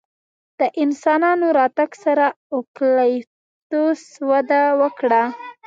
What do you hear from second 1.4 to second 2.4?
راتګ سره